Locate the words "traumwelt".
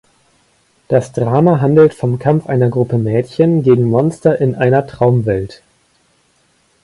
4.87-5.61